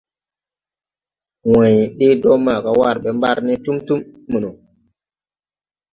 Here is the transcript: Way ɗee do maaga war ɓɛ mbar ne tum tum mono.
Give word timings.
Way 1.53 1.75
ɗee 1.97 2.15
do 2.21 2.29
maaga 2.45 2.71
war 2.79 2.97
ɓɛ 3.03 3.09
mbar 3.17 3.37
ne 3.45 3.53
tum 3.63 3.77
tum 3.87 3.99
mono. 4.29 4.49